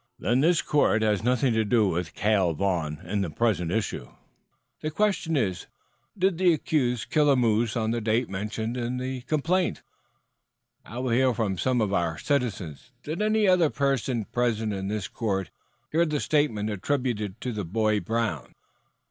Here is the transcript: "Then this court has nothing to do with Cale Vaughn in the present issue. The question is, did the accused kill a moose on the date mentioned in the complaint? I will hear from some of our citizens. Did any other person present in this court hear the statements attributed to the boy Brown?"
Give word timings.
"Then 0.17 0.39
this 0.39 0.63
court 0.63 1.03
has 1.03 1.23
nothing 1.23 1.53
to 1.53 1.63
do 1.63 1.87
with 1.87 2.15
Cale 2.15 2.53
Vaughn 2.53 3.01
in 3.03 3.21
the 3.21 3.29
present 3.29 3.69
issue. 3.71 4.09
The 4.81 4.89
question 4.89 5.37
is, 5.37 5.67
did 6.17 6.39
the 6.39 6.53
accused 6.53 7.11
kill 7.11 7.29
a 7.29 7.35
moose 7.35 7.77
on 7.77 7.91
the 7.91 8.01
date 8.01 8.27
mentioned 8.27 8.75
in 8.77 8.97
the 8.97 9.21
complaint? 9.21 9.83
I 10.83 10.97
will 10.97 11.11
hear 11.11 11.35
from 11.35 11.59
some 11.59 11.81
of 11.81 11.93
our 11.93 12.17
citizens. 12.17 12.89
Did 13.03 13.21
any 13.21 13.47
other 13.47 13.69
person 13.69 14.25
present 14.25 14.73
in 14.73 14.87
this 14.87 15.07
court 15.07 15.51
hear 15.91 16.03
the 16.03 16.19
statements 16.19 16.73
attributed 16.73 17.39
to 17.41 17.51
the 17.51 17.63
boy 17.63 17.99
Brown?" 17.99 18.55